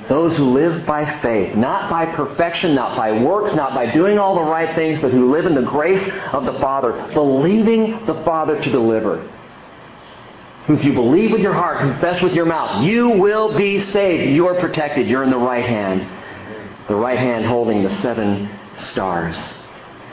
[0.10, 4.36] Those who live by faith, not by perfection, not by works, not by doing all
[4.36, 8.62] the right things, but who live in the grace of the Father, believing the Father
[8.62, 9.25] to deliver.
[10.67, 14.32] If you believe with your heart, confess with your mouth, you will be saved.
[14.32, 15.08] You are protected.
[15.08, 16.08] You're in the right hand.
[16.88, 19.36] The right hand holding the seven stars.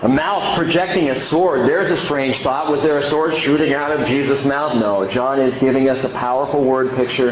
[0.01, 1.69] A mouth projecting a sword.
[1.69, 2.71] There's a strange thought.
[2.71, 4.77] Was there a sword shooting out of Jesus' mouth?
[4.77, 5.11] No.
[5.13, 7.31] John is giving us a powerful word picture.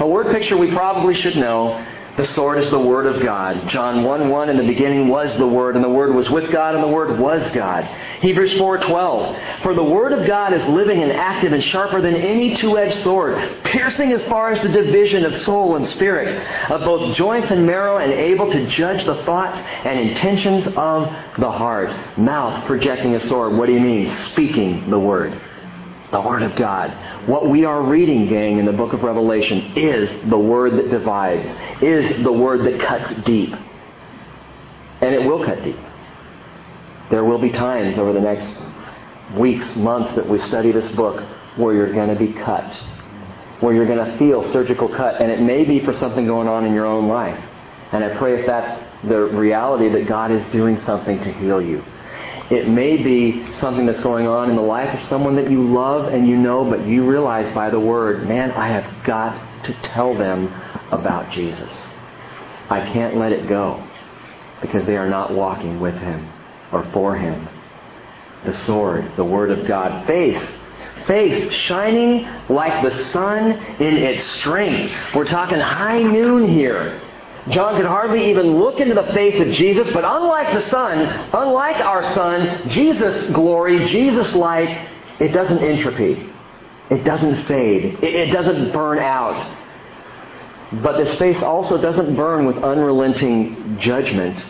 [0.00, 1.74] A word picture we probably should know.
[2.18, 3.68] The sword is the Word of God.
[3.68, 6.74] John 1 1 in the beginning was the Word, and the Word was with God,
[6.74, 7.84] and the Word was God.
[8.20, 9.36] Hebrews 4 12.
[9.62, 13.04] For the Word of God is living and active and sharper than any two edged
[13.04, 17.64] sword, piercing as far as the division of soul and spirit, of both joints and
[17.64, 21.04] marrow, and able to judge the thoughts and intentions of
[21.38, 22.18] the heart.
[22.18, 23.52] Mouth projecting a sword.
[23.52, 24.12] What do you mean?
[24.32, 25.40] Speaking the Word
[26.10, 26.90] the Word of God.
[27.28, 31.48] What we are reading, gang, in the book of Revelation is the Word that divides,
[31.82, 33.54] is the Word that cuts deep.
[35.00, 35.78] And it will cut deep.
[37.10, 38.54] There will be times over the next
[39.36, 41.22] weeks, months that we study this book
[41.56, 42.72] where you're going to be cut,
[43.60, 46.64] where you're going to feel surgical cut, and it may be for something going on
[46.64, 47.42] in your own life.
[47.92, 51.82] And I pray if that's the reality that God is doing something to heal you.
[52.50, 56.12] It may be something that's going on in the life of someone that you love
[56.12, 60.14] and you know, but you realize by the word, man, I have got to tell
[60.14, 60.46] them
[60.90, 61.70] about Jesus.
[62.70, 63.86] I can't let it go
[64.62, 66.26] because they are not walking with Him
[66.72, 67.48] or for Him.
[68.44, 70.06] The sword, the Word of God.
[70.06, 70.42] Faith.
[71.06, 74.94] Faith shining like the sun in its strength.
[75.14, 77.00] We're talking high noon here.
[77.50, 80.98] John could hardly even look into the face of Jesus, but unlike the sun,
[81.32, 86.32] unlike our sun, Jesus' glory, Jesus' light, it doesn't entropy.
[86.90, 88.02] It doesn't fade.
[88.02, 89.56] It, doesn't burn out.
[90.82, 94.42] But this face also doesn't burn with unrelenting judgment.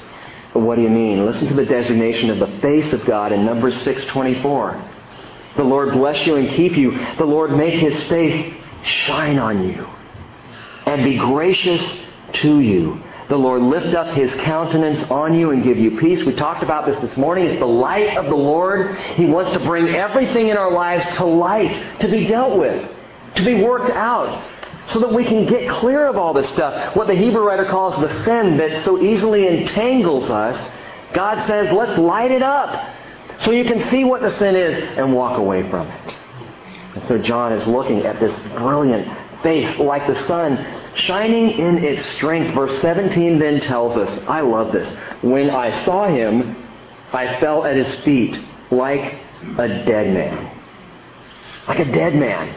[0.53, 1.27] What do you mean?
[1.27, 5.57] Listen to the designation of the face of God in Numbers 6.24.
[5.57, 6.93] The Lord bless you and keep you.
[7.17, 9.87] The Lord make his face shine on you
[10.87, 11.83] and be gracious
[12.35, 13.03] to you.
[13.29, 16.23] The Lord lift up his countenance on you and give you peace.
[16.23, 17.45] We talked about this this morning.
[17.45, 18.97] It's the light of the Lord.
[19.17, 22.91] He wants to bring everything in our lives to light, to be dealt with,
[23.37, 24.45] to be worked out,
[24.89, 26.97] so that we can get clear of all this stuff.
[26.97, 30.57] What the Hebrew writer calls the sin that so easily entangles us.
[31.13, 32.97] God says, let's light it up
[33.43, 36.17] so you can see what the sin is and walk away from it.
[36.95, 39.07] And so John is looking at this brilliant
[39.43, 40.57] face like the sun
[40.99, 42.55] shining in its strength.
[42.55, 44.93] Verse 17 then tells us, I love this.
[45.23, 46.57] When I saw him,
[47.13, 48.39] I fell at his feet
[48.71, 49.15] like
[49.59, 50.57] a dead man.
[51.67, 52.55] Like a dead man.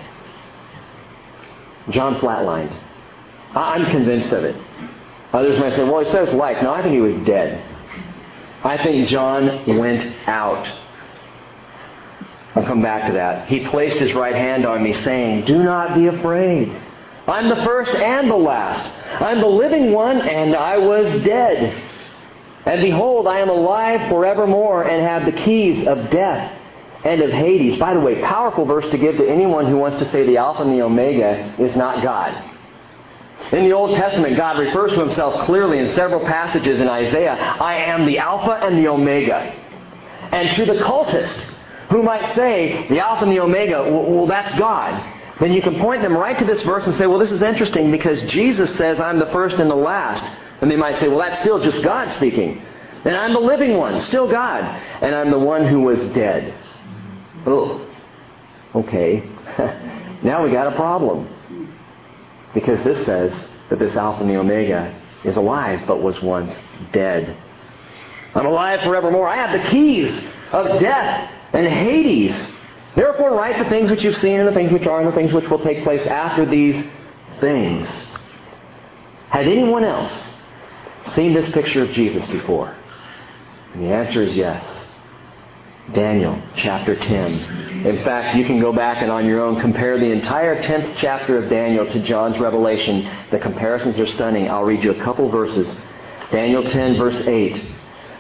[1.90, 2.78] John flatlined.
[3.54, 4.56] I'm convinced of it.
[5.34, 6.62] Others might say, well, he says like.
[6.62, 7.64] No, I think he was dead.
[8.64, 10.68] I think John went out.
[12.56, 13.48] I'll come back to that.
[13.48, 16.70] He placed his right hand on me, saying, Do not be afraid.
[17.32, 18.88] I'm the first and the last.
[19.22, 21.82] I'm the living one, and I was dead.
[22.66, 26.58] And behold, I am alive forevermore and have the keys of death
[27.04, 27.78] and of Hades.
[27.78, 30.62] By the way, powerful verse to give to anyone who wants to say the Alpha
[30.62, 32.50] and the Omega is not God.
[33.52, 37.76] In the Old Testament, God refers to himself clearly in several passages in Isaiah I
[37.86, 39.40] am the Alpha and the Omega.
[40.32, 41.36] And to the cultist
[41.90, 46.04] who might say the Alpha and the Omega, well, that's God, then you can point
[46.04, 49.18] them right to this verse and say, well, this is interesting because Jesus says I'm
[49.18, 50.24] the first and the last.
[50.62, 52.64] And they might say, well, that's still just God speaking.
[53.04, 54.64] And I'm the living one, still God.
[55.02, 56.54] And I'm the one who was dead.
[57.48, 57.90] Oh,
[58.76, 59.24] okay.
[60.24, 61.28] now we got a problem.
[62.54, 63.34] Because this says
[63.72, 66.56] that this Alpha and the Omega is alive, but was once
[66.92, 67.36] dead.
[68.36, 69.28] I'm alive forevermore.
[69.28, 72.36] I have the keys of death and Hades.
[72.96, 75.32] Therefore, write the things which you've seen, and the things which are, and the things
[75.34, 76.86] which will take place after these
[77.40, 77.88] things.
[79.30, 80.14] Had anyone else
[81.14, 82.76] seen this picture of Jesus before?
[83.74, 84.82] And the answer is yes.
[85.94, 87.86] Daniel chapter 10.
[87.86, 91.42] In fact, you can go back and on your own compare the entire 10th chapter
[91.42, 93.10] of Daniel to John's Revelation.
[93.32, 94.50] The comparisons are stunning.
[94.50, 95.68] I'll read you a couple verses.
[96.32, 97.71] Daniel 10, verse 8.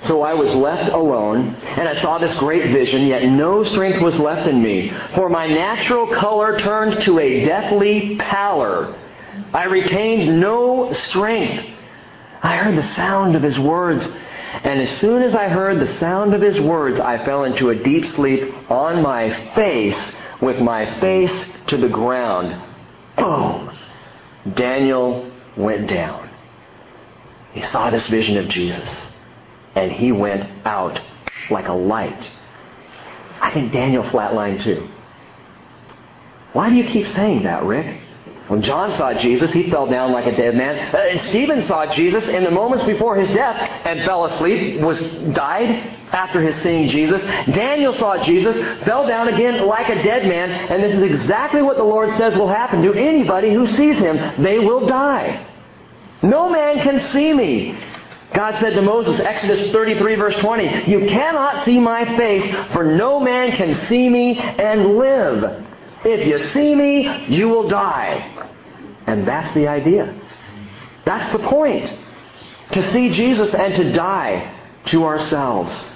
[0.05, 4.17] So I was left alone, and I saw this great vision, yet no strength was
[4.17, 4.91] left in me.
[5.13, 8.97] For my natural color turned to a deathly pallor.
[9.53, 11.69] I retained no strength.
[12.41, 14.03] I heard the sound of his words,
[14.63, 17.75] and as soon as I heard the sound of his words, I fell into a
[17.75, 22.59] deep sleep on my face, with my face to the ground.
[23.17, 23.71] Boom!
[24.55, 26.27] Daniel went down.
[27.51, 29.10] He saw this vision of Jesus
[29.75, 30.99] and he went out
[31.49, 32.29] like a light.
[33.41, 34.87] I think Daniel flatlined too.
[36.53, 38.01] Why do you keep saying that, Rick?
[38.47, 40.93] When John saw Jesus, he fell down like a dead man.
[40.93, 44.99] Uh, Stephen saw Jesus in the moments before his death and fell asleep, was
[45.33, 45.69] died
[46.11, 47.21] after his seeing Jesus.
[47.55, 51.77] Daniel saw Jesus, fell down again like a dead man, and this is exactly what
[51.77, 54.43] the Lord says will happen to anybody who sees him.
[54.43, 55.47] They will die.
[56.21, 57.77] No man can see me
[58.33, 63.19] God said to Moses, Exodus 33 verse 20, You cannot see my face, for no
[63.19, 65.65] man can see me and live.
[66.05, 68.47] If you see me, you will die.
[69.05, 70.17] And that's the idea.
[71.03, 71.91] That's the point.
[72.71, 75.89] To see Jesus and to die to ourselves.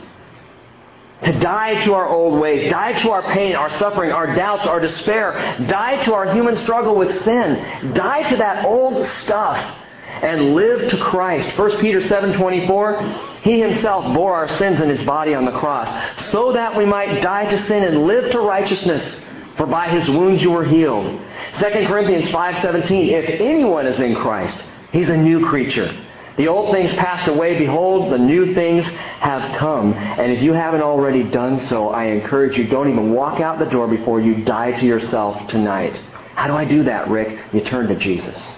[1.24, 4.82] To die to our old ways, die to our pain, our suffering, our doubts, our
[4.82, 9.85] despair, die to our human struggle with sin, die to that old stuff
[10.22, 11.58] and live to Christ.
[11.58, 13.02] 1 Peter 7:24,
[13.42, 15.90] he himself bore our sins in his body on the cross,
[16.32, 19.20] so that we might die to sin and live to righteousness,
[19.58, 21.20] for by his wounds you were healed.
[21.60, 24.60] 2 Corinthians 5:17, if anyone is in Christ,
[24.92, 25.92] he's a new creature.
[26.38, 28.86] The old things passed away, behold, the new things
[29.20, 29.94] have come.
[29.94, 33.66] And if you haven't already done so, I encourage you, don't even walk out the
[33.66, 35.98] door before you die to yourself tonight.
[36.36, 37.40] How do I do that, Rick?
[37.54, 38.55] You turn to Jesus.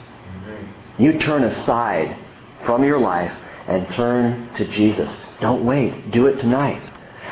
[0.98, 2.18] You turn aside
[2.66, 3.32] from your life
[3.68, 5.12] and turn to Jesus.
[5.40, 6.12] Don't wait.
[6.12, 6.82] Do it tonight.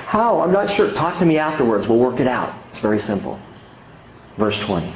[0.06, 0.42] How?
[0.42, 0.92] I'm not sure.
[0.94, 1.88] Talk to me afterwards.
[1.88, 2.56] We'll work it out.
[2.70, 3.40] It's very simple.
[4.38, 4.94] Verse 20.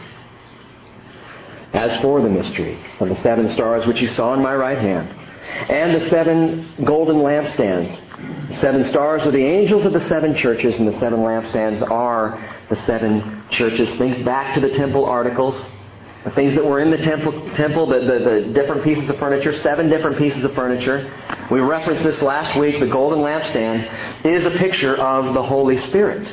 [1.74, 5.10] As for the mystery of the seven stars which you saw in my right hand,
[5.70, 7.98] and the seven golden lampstands,
[8.50, 12.44] the seven stars are the angels of the seven churches, and the seven lampstands are
[12.70, 13.94] the seven churches.
[13.96, 15.56] Think back to the temple articles
[16.24, 19.54] the things that were in the temple, temple the, the, the, different pieces of furniture,
[19.54, 21.12] seven different pieces of furniture.
[21.50, 22.80] We referenced this last week.
[22.80, 26.32] The golden lampstand is a picture of the Holy Spirit.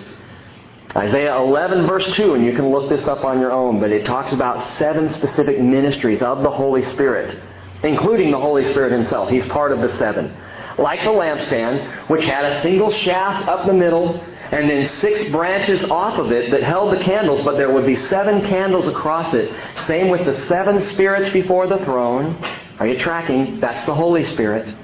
[0.96, 4.07] Isaiah 11 verse 2, and you can look this up on your own, but it
[4.07, 7.38] talks about seven specific ministries of the Holy Spirit,
[7.85, 9.29] including the Holy Spirit himself.
[9.29, 10.35] He's part of the seven.
[10.79, 15.84] Like the lampstand, which had a single shaft up the middle, and then six branches
[15.84, 19.53] off of it that held the candles, but there would be seven candles across it.
[19.86, 22.36] Same with the seven spirits before the throne.
[22.78, 23.61] Are you tracking?
[23.61, 24.74] That's the Holy Spirit.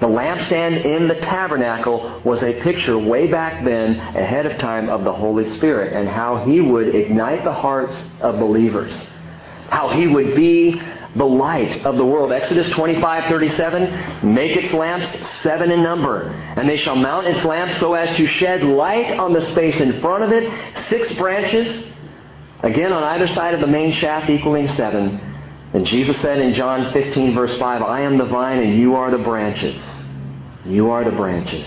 [0.00, 5.04] The lampstand in the tabernacle was a picture way back then, ahead of time, of
[5.04, 9.06] the Holy Spirit and how He would ignite the hearts of believers.
[9.68, 10.82] How He would be
[11.14, 12.32] the light of the world.
[12.32, 15.08] Exodus 25, 37, make its lamps
[15.42, 19.32] seven in number, and they shall mount its lamps so as to shed light on
[19.32, 20.50] the space in front of it,
[20.88, 21.86] six branches,
[22.62, 25.20] again on either side of the main shaft equaling seven.
[25.74, 29.10] And Jesus said in John 15, verse 5, I am the vine and you are
[29.10, 29.82] the branches.
[30.64, 31.66] You are the branches.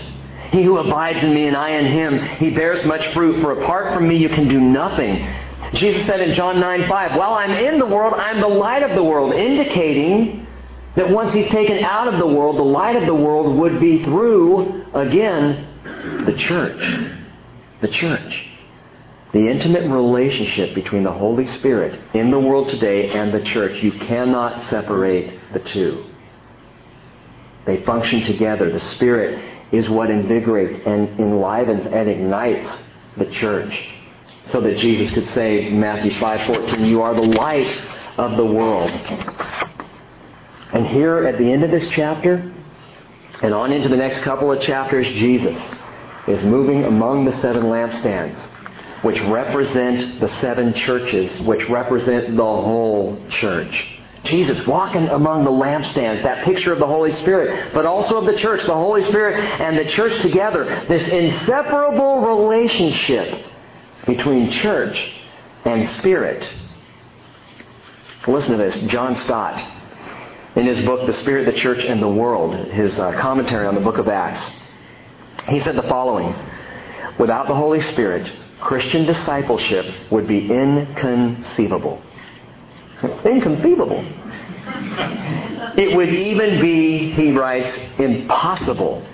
[0.50, 3.94] He who abides in me and I in him, he bears much fruit, for apart
[3.94, 5.28] from me you can do nothing.
[5.76, 8.94] Jesus said in John 9 5, While I'm in the world, I'm the light of
[8.94, 10.46] the world, indicating
[10.94, 14.02] that once he's taken out of the world, the light of the world would be
[14.02, 17.12] through, again, the church.
[17.80, 18.46] The church.
[19.32, 23.82] The intimate relationship between the Holy Spirit in the world today and the church.
[23.82, 26.06] You cannot separate the two.
[27.66, 28.70] They function together.
[28.70, 32.84] The Spirit is what invigorates and enlivens and ignites
[33.16, 33.95] the church.
[34.46, 37.68] So that Jesus could say, Matthew 5:14, "You are the light
[38.16, 38.90] of the world."
[40.72, 42.42] And here at the end of this chapter
[43.42, 45.56] and on into the next couple of chapters, Jesus
[46.26, 48.36] is moving among the seven lampstands,
[49.02, 53.84] which represent the seven churches, which represent the whole church.
[54.24, 58.36] Jesus walking among the lampstands, that picture of the Holy Spirit, but also of the
[58.36, 63.45] church, the Holy Spirit and the church together, this inseparable relationship
[64.06, 65.12] between church
[65.64, 66.48] and spirit.
[68.26, 68.80] Listen to this.
[68.90, 69.62] John Stott,
[70.56, 73.80] in his book, The Spirit, the Church, and the World, his uh, commentary on the
[73.80, 74.40] book of Acts,
[75.48, 76.34] he said the following
[77.18, 78.30] Without the Holy Spirit,
[78.60, 82.02] Christian discipleship would be inconceivable.
[83.24, 84.04] Inconceivable.
[85.76, 89.06] It would even be, he writes, impossible.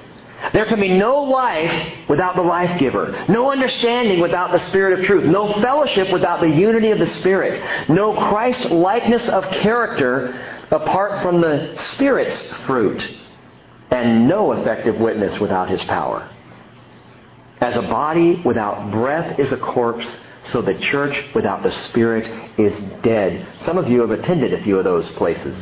[0.53, 5.05] There can be no life without the life giver, no understanding without the Spirit of
[5.05, 10.35] truth, no fellowship without the unity of the Spirit, no Christ likeness of character
[10.71, 13.19] apart from the Spirit's fruit,
[13.91, 16.29] and no effective witness without His power.
[17.61, 20.17] As a body without breath is a corpse,
[20.51, 23.47] so the church without the Spirit is dead.
[23.61, 25.57] Some of you have attended a few of those places.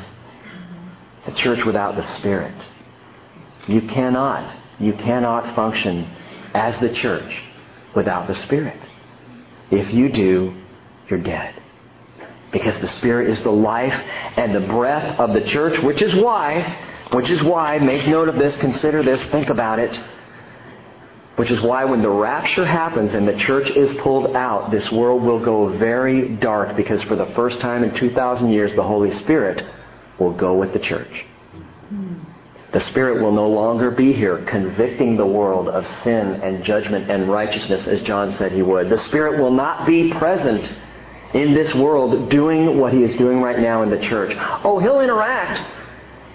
[1.27, 2.55] The church without the Spirit.
[3.67, 6.09] You cannot, you cannot function
[6.55, 7.41] as the church
[7.95, 8.79] without the Spirit.
[9.71, 10.55] If you do,
[11.09, 11.63] you're dead.
[12.51, 13.95] Because the Spirit is the life
[14.37, 16.77] and the breath of the church, which is why,
[17.13, 20.01] which is why, make note of this, consider this, think about it.
[21.37, 25.23] Which is why when the rapture happens and the church is pulled out, this world
[25.23, 29.65] will go very dark because for the first time in 2,000 years, the Holy Spirit
[30.19, 31.27] will go with the church.
[32.73, 37.31] The Spirit will no longer be here convicting the world of sin and judgment and
[37.31, 38.89] righteousness as John said he would.
[38.89, 40.71] The Spirit will not be present
[41.35, 44.35] in this world doing what he is doing right now in the church.
[44.65, 45.61] Oh, he'll interact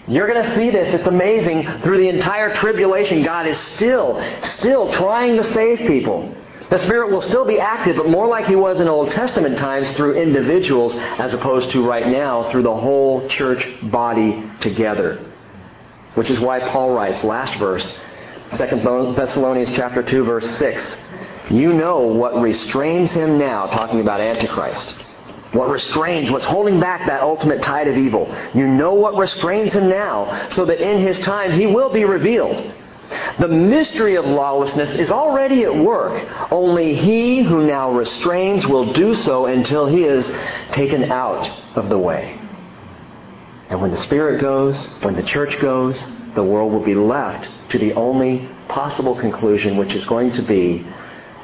[0.07, 0.93] you're going to see this.
[0.93, 1.81] It's amazing.
[1.81, 6.35] Through the entire tribulation, God is still, still trying to save people.
[6.69, 9.91] The Spirit will still be active, but more like He was in Old Testament times
[9.93, 15.31] through individuals as opposed to right now through the whole church body together.
[16.15, 17.85] Which is why Paul writes, last verse,
[18.51, 20.95] 2 Thessalonians chapter 2, verse 6.
[21.49, 25.05] You know what restrains him now, talking about Antichrist
[25.55, 28.33] what restrains, what's holding back that ultimate tide of evil.
[28.53, 32.73] You know what restrains him now, so that in his time he will be revealed.
[33.39, 36.51] The mystery of lawlessness is already at work.
[36.51, 40.31] Only he who now restrains will do so until he is
[40.71, 41.47] taken out
[41.77, 42.39] of the way.
[43.69, 46.01] And when the Spirit goes, when the church goes,
[46.35, 50.85] the world will be left to the only possible conclusion, which is going to be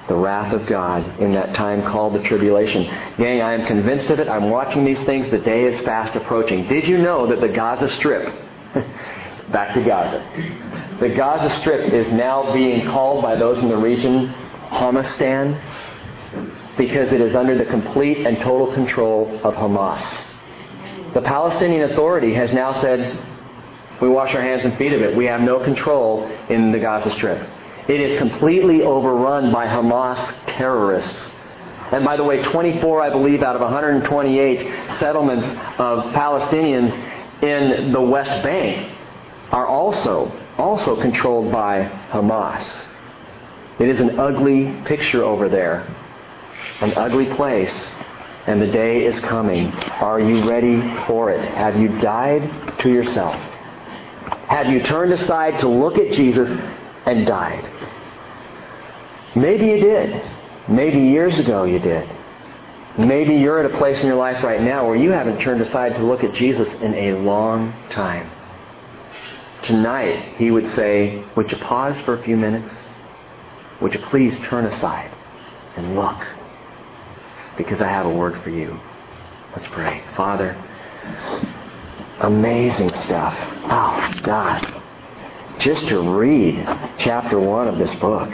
[0.08, 2.84] the wrath of God in that time called the tribulation.
[3.18, 4.28] Gang, I am convinced of it.
[4.28, 5.32] I'm watching these things.
[5.32, 6.68] The day is fast approaching.
[6.68, 8.26] Did you know that the Gaza Strip,
[9.52, 10.20] back to Gaza,
[11.00, 14.28] the Gaza Strip is now being called by those in the region
[14.70, 15.60] Hamastan
[16.78, 20.31] because it is under the complete and total control of Hamas.
[21.14, 23.18] The Palestinian Authority has now said,
[24.02, 25.16] we wash our hands and feet of it.
[25.16, 27.48] We have no control in the Gaza Strip.
[27.88, 31.18] It is completely overrun by Hamas terrorists.
[31.92, 35.46] And by the way, 24, I believe, out of 128 settlements
[35.78, 36.92] of Palestinians
[37.44, 38.98] in the West Bank
[39.52, 42.86] are also, also controlled by Hamas.
[43.80, 45.86] It is an ugly picture over there,
[46.80, 47.92] an ugly place,
[48.52, 49.68] and the day is coming.
[49.72, 51.44] Are you ready for it?
[51.54, 53.36] Have you died to yourself?
[54.48, 56.50] Have you turned aside to look at Jesus
[57.06, 57.66] and died.
[59.36, 60.24] Maybe you did.
[60.68, 62.10] Maybe years ago you did.
[62.98, 65.96] Maybe you're at a place in your life right now where you haven't turned aside
[65.96, 68.30] to look at Jesus in a long time.
[69.64, 72.74] Tonight, he would say, Would you pause for a few minutes?
[73.80, 75.12] Would you please turn aside
[75.78, 76.22] and look?
[77.58, 78.80] Because I have a word for you.
[79.56, 80.04] Let's pray.
[80.16, 80.56] Father,
[82.20, 83.36] amazing stuff.
[83.66, 84.82] Oh, God
[85.62, 86.56] just to read
[86.98, 88.30] chapter 1 of this book.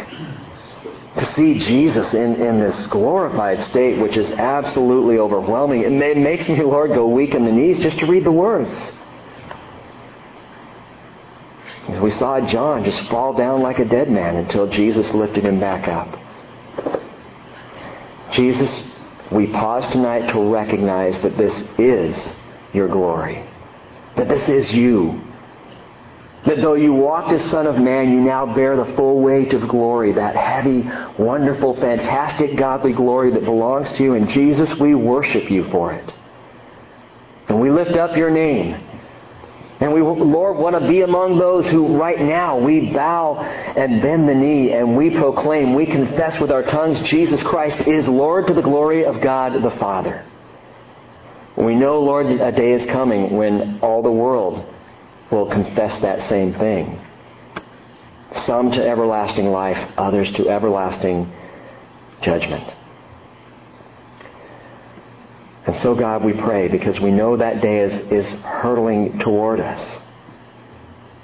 [1.18, 5.82] To see Jesus in, in this glorified state, which is absolutely overwhelming.
[5.82, 8.92] It makes me, Lord, go weak in the knees just to read the words.
[12.02, 15.88] We saw John just fall down like a dead man until Jesus lifted him back
[15.88, 16.20] up.
[18.32, 18.87] Jesus,
[19.32, 22.34] we pause tonight to recognize that this is
[22.74, 23.44] your glory.
[24.16, 25.22] That this is you.
[26.46, 29.68] That though you walked as Son of Man, you now bear the full weight of
[29.68, 30.90] glory, that heavy,
[31.22, 34.14] wonderful, fantastic, godly glory that belongs to you.
[34.14, 36.14] And Jesus, we worship you for it.
[37.50, 38.82] And we lift up your name.
[39.80, 44.28] And we, Lord, want to be among those who right now we bow and bend
[44.28, 48.54] the knee and we proclaim, we confess with our tongues Jesus Christ is Lord to
[48.56, 50.26] the glory of God the Father.
[51.56, 54.66] We know, Lord, a day is coming when all the world
[55.32, 57.00] will confess that same thing.
[58.46, 61.32] Some to everlasting life, others to everlasting
[62.22, 62.77] judgment.
[65.68, 70.00] And so, God, we pray because we know that day is, is hurtling toward us.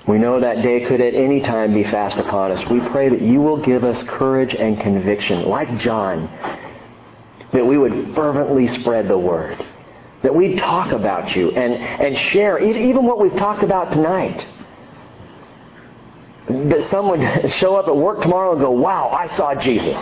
[0.05, 2.69] We know that day could at any time be fast upon us.
[2.69, 6.27] We pray that you will give us courage and conviction, like John,
[7.53, 9.65] that we would fervently spread the word,
[10.23, 14.45] that we'd talk about you and, and share even what we've talked about tonight.
[16.49, 19.97] That someone would show up at work tomorrow and go, wow, I saw Jesus.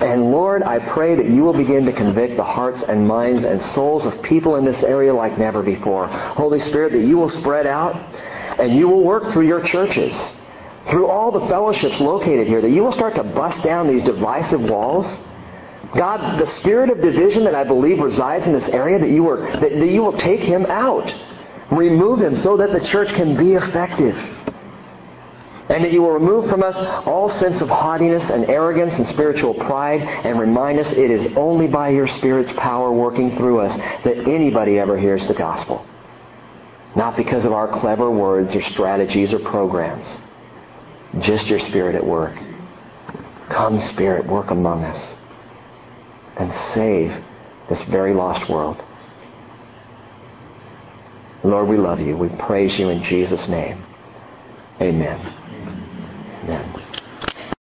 [0.00, 3.60] And Lord, I pray that you will begin to convict the hearts and minds and
[3.74, 6.06] souls of people in this area like never before.
[6.06, 7.96] Holy Spirit, that you will spread out
[8.60, 10.14] and you will work through your churches,
[10.90, 14.60] through all the fellowships located here, that you will start to bust down these divisive
[14.62, 15.06] walls.
[15.96, 19.40] God, the spirit of division that I believe resides in this area, that you, are,
[19.40, 21.12] that, that you will take him out.
[21.72, 24.16] Remove him so that the church can be effective.
[25.68, 29.52] And that you will remove from us all sense of haughtiness and arrogance and spiritual
[29.52, 34.26] pride and remind us it is only by your Spirit's power working through us that
[34.26, 35.86] anybody ever hears the gospel.
[36.96, 40.06] Not because of our clever words or strategies or programs.
[41.20, 42.36] Just your Spirit at work.
[43.50, 45.14] Come, Spirit, work among us
[46.36, 47.24] and save
[47.68, 48.82] this very lost world.
[51.44, 52.16] Lord, we love you.
[52.16, 53.84] We praise you in Jesus' name.
[54.80, 55.47] Amen.
[56.48, 56.77] Amen.